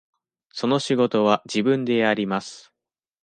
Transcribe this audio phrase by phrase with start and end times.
[0.51, 2.73] その仕事は自分でやります。